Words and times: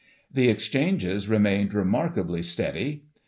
The 0.33 0.47
exchanges 0.49 1.27
remained 1.29 1.75
remarkably 1.75 2.41
steady. 2.41 3.03